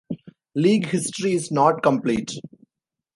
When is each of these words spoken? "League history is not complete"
"League 0.55 0.87
history 0.87 1.33
is 1.33 1.51
not 1.51 1.83
complete" 1.83 2.31